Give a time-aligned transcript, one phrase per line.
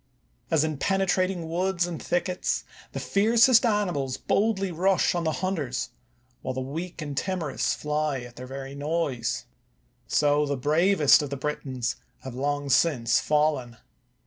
[0.49, 5.89] As in penetrating woods and thickets the fiercest animals boldly rush on the hunters,
[6.41, 9.45] while the weak and timorous fly at their very noise;
[10.07, 13.77] so the bravest of the Britons have 254 AGRICOLA long since fallen.